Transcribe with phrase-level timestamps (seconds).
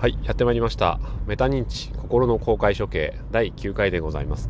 [0.00, 1.00] はいやってまいりました。
[1.26, 4.48] メタ認知心の公開処刑第9回でございます。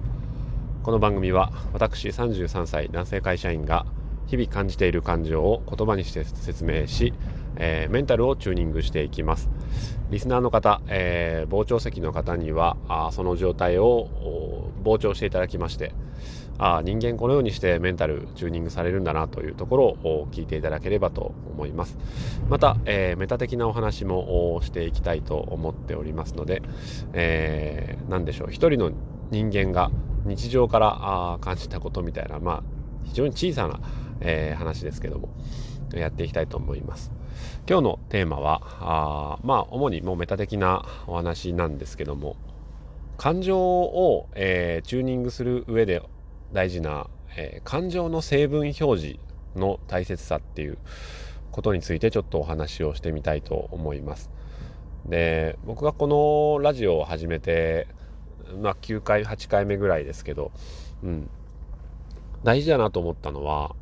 [0.83, 3.87] この番組は私33歳男性会社員が
[4.27, 7.15] 日々感じている感情を言葉にして説明し、
[7.57, 9.49] えー、メンタルをチューニングしていきます。
[10.11, 15.95] リスナーの方、えー、傍聴席の方にはあその状態を傍聴していただきまして
[16.59, 21.97] あ人間このようにしてメンタルチューニングされるんだなというところを聞いていただければと思います。
[22.49, 26.63] また、えー、メタ的なお話もしていきたいと思っておりますので、
[27.13, 28.49] えー、何でしょう。
[28.51, 28.93] 一人の
[29.31, 29.91] 人間が
[30.25, 32.63] 日常からあ感じたことみたいなまあ
[33.05, 33.81] 非常に小さな、
[34.21, 35.29] えー、話ですけども
[35.95, 37.13] やっていきたいと思います。
[37.69, 42.37] 今日のテーマはあまあ主にもうメタ的なお話なんですけども
[43.17, 46.03] 感情を、えー、チューニングする上で
[46.53, 49.19] 大事な、えー、感情の成分表示
[49.57, 50.79] の大切さっていう
[51.51, 54.31] ことについてちょっとお話をしてみたいと思います。
[55.07, 57.89] で僕がこのラジオを始めて、
[58.61, 60.53] まあ、9回8回目ぐらいですけど、
[61.03, 61.31] うん、
[62.45, 63.75] 大事だなと思ったのは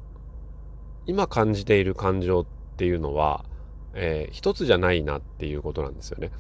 [1.07, 3.45] 今感じている感情っていうのは、
[3.95, 6.31] えー、一つじゃないなっていうことなんですよね。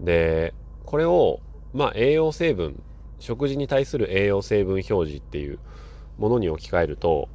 [0.00, 1.40] でこれを
[1.72, 2.82] まあ栄養成分
[3.24, 5.58] 食事に対する栄養成分表示っていう
[6.18, 7.30] ものに置き換えると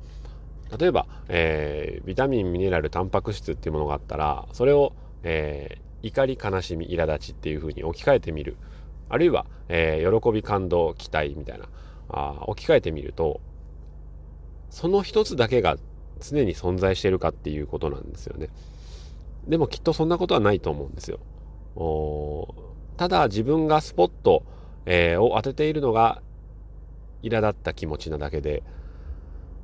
[0.77, 8.55] 例えば、えー、ビタミンミネラルタンパク質っていうものがあったらそれを、えー、怒り悲しみ苛立ちっていうふうに置き換えてみる。
[9.11, 11.65] あるいは、えー、喜び感動期待みたいな。
[12.09, 13.39] あ置き換えてみると
[14.71, 15.77] その一つだけが
[16.19, 18.49] 常に存在しているかっていうことなんですよね。
[19.47, 21.19] でもきっとそんなことはないと思うんですよ。
[22.97, 24.43] ただ自分がスポット
[24.85, 26.21] えー、を当てているのが
[27.23, 28.63] 苛立った気持ちなだけで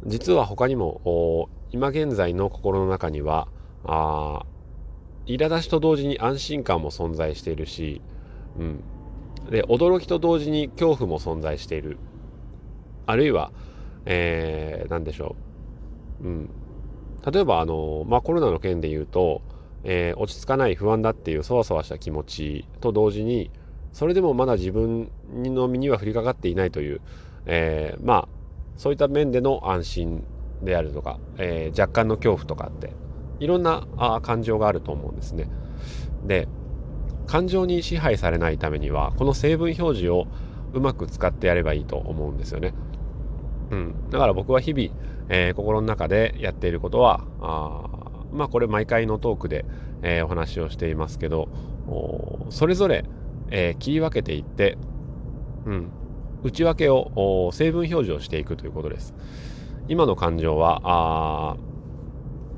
[0.06, 3.48] 実は他にも今現在の心の中には
[3.86, 4.46] あ
[5.26, 8.02] 苛立ちと同時に安心感も存在しているし、
[8.60, 8.84] うん、
[9.50, 11.98] で驚きと同時に恐怖も存在している。
[13.08, 13.52] あるいは、
[14.06, 15.36] えー、何でしょ
[16.24, 16.50] う、うん、
[17.32, 19.42] 例えばあの、まあ、コロナの件で言うと、
[19.84, 23.52] えー、落ち着かない不安だっていうそわそわした気持ちと同時に
[23.96, 27.00] それでもまだ自分の身には降りかかっていないという、
[27.46, 28.28] えー、まあ
[28.76, 30.24] そういった面での安心
[30.62, 32.92] であるとか、えー、若干の恐怖とかって
[33.40, 35.48] いろんなあ感情があると思うんですね。
[36.26, 36.50] で
[37.26, 40.28] 感情に支配されないためにはこの成分表示を
[40.74, 42.74] うまく使ってやればいいと思うんですよね。
[43.72, 44.90] うん、だから僕は日々、
[45.30, 47.88] えー、心の中でやっていることはあ
[48.34, 49.64] まあこれ毎回のトークで、
[50.02, 51.48] えー、お話をしていますけど
[52.50, 53.06] それぞれ
[53.52, 54.78] えー、切り分けていって、
[55.66, 55.90] うん、
[56.44, 59.16] 内訳を成分表示をしていくということです。
[59.88, 61.58] 今の感情はあ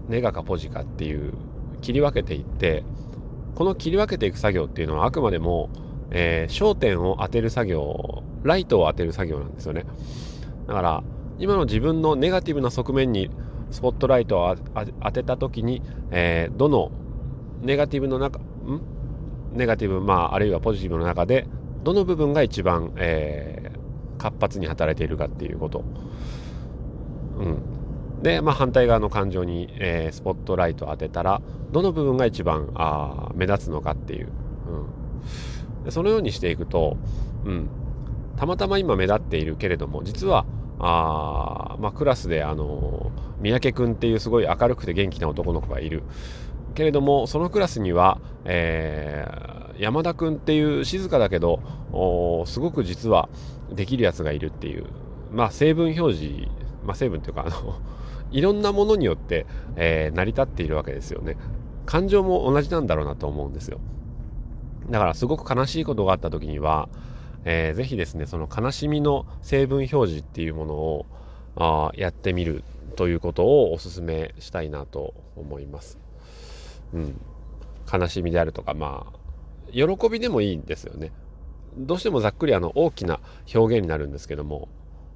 [0.08, 1.34] ネガかポジかっていう
[1.82, 2.84] 切り分けていって
[3.56, 5.70] この切り分けていく作業っていうのはあくまでも、
[6.12, 9.86] えー、焦点を当てる作業ライトを当てる作業なんですよね。
[10.68, 11.04] だから
[11.40, 13.30] 今の自分のネガティブな側面に
[13.72, 14.56] スポットライトを
[15.04, 15.82] 当てた時に、
[16.12, 16.92] えー、どの
[17.62, 18.97] ネガティブの中ん？
[19.58, 21.48] ネガティブ、まあ、あるいはポジティブの中で
[21.84, 25.84] どの部分が一番、えー、活発に働いているかっていうこと。
[27.40, 31.42] うん、で、まあ、反対側の感情に、えー、スポットライトを当てたら
[31.72, 34.30] どの部分が一番あ目立つのかっていう、
[35.78, 36.98] うん、でそのようにしていくと、
[37.46, 37.70] うん、
[38.38, 40.46] たまたま今目立っているけれども実は
[40.80, 46.04] あ、まあ、クラスで、あの三宅君っていうすごい明るくて元気な男の子がいる。
[46.78, 51.60] けれどもそのクラスには、えー、山田君っていう静かだけど
[52.46, 53.30] すごく実は
[53.72, 54.86] できるやつがいるっていう、
[55.32, 56.48] まあ、成分表示、
[56.86, 57.80] まあ、成分というかあの
[58.30, 61.36] いろんなものによって、えー、成り立っているわけですよね。
[61.88, 63.80] 感情も同じなんだろうなと思うんですよ。
[64.92, 66.90] だからすごく悲しいことがあった時には、
[67.44, 71.06] えー、ぜひですねその悲しみの成分表示っていうものを
[71.56, 72.64] あやってみる
[72.98, 76.07] ということをお勧めしたいなと思います。
[76.94, 77.22] うん、
[77.92, 81.12] 悲しみであるとかまあ喜びでもいいんですよね。
[81.78, 83.20] どうしてもざっくりあの大きな
[83.54, 84.68] 表現になるんですけども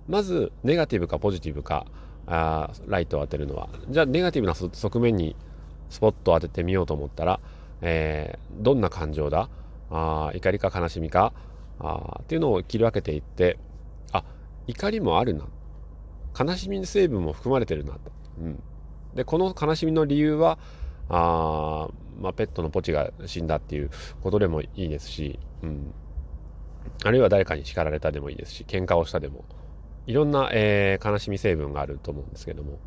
[0.08, 1.86] まずネガティブかポジティブか
[2.28, 3.70] あライトを当てるのは。
[3.90, 5.36] じゃあネガティブな側面に
[5.90, 7.40] スポットを当ててみようと思ったら、
[7.82, 9.50] えー、どんな感情だ？
[9.90, 11.34] あ怒りか悲しみか？
[11.80, 13.58] あっていうのを切り分けていって
[14.12, 14.24] あ
[14.68, 15.46] 怒りもあるな。
[16.40, 18.00] 悲しみの成分も含まれてるなと、
[18.40, 18.64] うん、
[19.16, 20.60] でこの悲しみの理由は
[21.14, 21.90] あ
[22.22, 23.90] まあ、ペットのポチが死んだっていう
[24.22, 25.94] ことでもいいですし、うん、
[27.04, 29.46] あるいは誰かに叱られたでもいいですし喧嘩をしたでも。
[30.08, 32.80] いろんな、えー、悲しみ成分があると思うんですけども、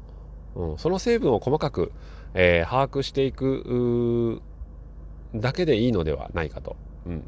[0.57, 1.93] うん、その成分を細かく、
[2.35, 4.43] えー、把握していく
[5.35, 6.77] だけでいいのではないかと。
[7.07, 7.25] うん。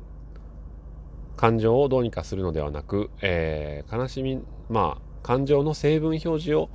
[1.36, 6.70] 感情をどうにかするのではなく、えー、悲しみまあ感情の成分表示を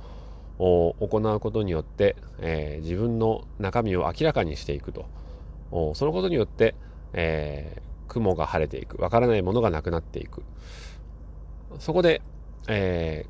[0.58, 5.06] 行うことによって、えー、自分の中身を明らかにしていくと。
[5.94, 6.74] そのことによって、
[7.14, 9.00] えー、雲が晴れていく。
[9.02, 10.42] わからないものがなくなっていく。
[11.78, 12.20] そこで、
[12.68, 13.24] え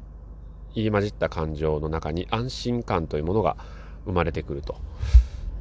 [0.75, 3.57] ー、入り混じった感情の中に安心感というものが
[4.05, 4.77] 生まれてくると、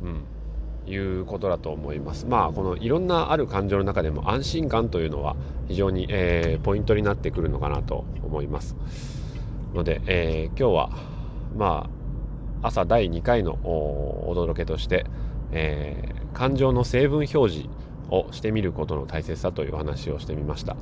[0.01, 2.25] うん、いうことだと思います。
[2.25, 5.35] まあこのいろんなある感情の中でも安心感というのは
[5.67, 8.75] 非常に、えー、ポイントになってくるのかなと思います。
[9.73, 11.10] ので、えー、今日は
[11.55, 11.89] ま
[12.61, 15.05] あ朝第2回のお届けとして、
[15.51, 17.69] えー、感情の成分表示
[18.09, 20.75] をしてみることの大切さという話をしてみました。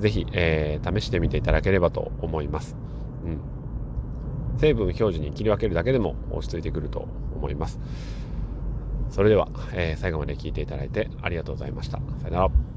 [0.00, 2.76] ぜひ、えー、試してみていただければと思います。
[3.24, 3.40] うん。
[4.58, 7.78] 成分表示に切り分けるだけでも落ち着いてくると思います。
[9.10, 11.98] それでは、えー、最後まで聞いていただいてありがとうございました。
[12.22, 12.67] さよなら。